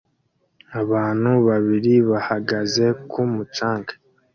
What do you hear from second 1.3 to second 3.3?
babiri bahagaze ku